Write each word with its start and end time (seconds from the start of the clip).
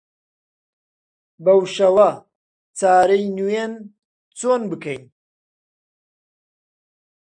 بەو 1.43 1.59
شەوە 1.75 2.09
چارەی 2.79 3.25
نوێن 3.37 3.73
چۆن 4.39 4.61
بکەین؟ 4.71 5.03